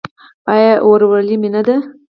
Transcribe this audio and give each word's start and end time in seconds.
آیا 0.53 0.71
ورورولي 0.89 1.35
مینه 1.41 1.61
ده؟ 1.67 1.75